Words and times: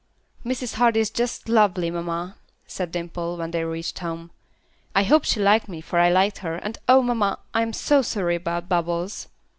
"Mrs. 0.43 0.73
Hardy 0.77 0.99
is 0.99 1.11
just 1.11 1.47
lovely, 1.47 1.91
mamma," 1.91 2.35
said 2.65 2.91
Dimple, 2.91 3.37
when 3.37 3.51
they 3.51 3.63
reached 3.63 3.99
home. 3.99 4.31
"I 4.95 5.03
hope 5.03 5.25
she 5.25 5.39
liked 5.39 5.69
me, 5.69 5.79
for 5.79 5.99
I 5.99 6.09
liked 6.09 6.39
her, 6.39 6.55
and, 6.55 6.79
oh 6.87 7.03
mamma! 7.03 7.37
I 7.53 7.61
am 7.61 7.71
so 7.71 8.01
sorry 8.01 8.37
about 8.37 8.67
Bubbles." 8.67 9.27